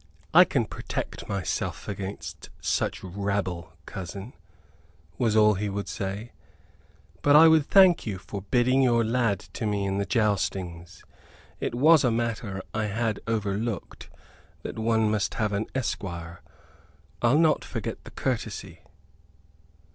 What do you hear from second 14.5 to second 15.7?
that one must have an